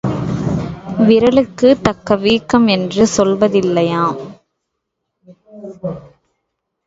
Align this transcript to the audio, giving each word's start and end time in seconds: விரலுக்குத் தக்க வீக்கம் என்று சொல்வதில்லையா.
விரலுக்குத் 0.99 1.81
தக்க 1.81 2.15
வீக்கம் 2.15 2.67
என்று 2.67 3.07
சொல்வதில்லையா. 3.17 4.03